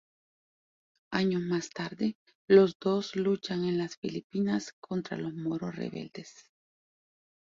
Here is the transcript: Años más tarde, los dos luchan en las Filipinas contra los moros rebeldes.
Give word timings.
Años 1.11 1.43
más 1.43 1.69
tarde, 1.69 2.17
los 2.47 2.79
dos 2.79 3.15
luchan 3.15 3.65
en 3.65 3.77
las 3.77 3.97
Filipinas 3.97 4.73
contra 4.79 5.15
los 5.15 5.35
moros 5.35 5.75
rebeldes. 5.75 6.49